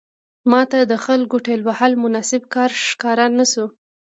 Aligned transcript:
ماته 0.51 0.79
د 0.91 0.93
خلکو 1.05 1.35
ټېل 1.45 1.61
وهل 1.67 1.91
مناسب 2.03 2.41
کار 2.53 2.69
ښکاره 2.87 3.25
نه 3.37 3.45
شو. 3.51 3.65